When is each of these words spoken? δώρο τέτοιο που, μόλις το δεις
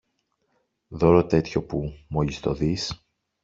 δώρο 0.87 1.25
τέτοιο 1.25 1.63
που, 1.63 1.93
μόλις 2.09 2.39
το 2.39 2.53
δεις 2.53 3.05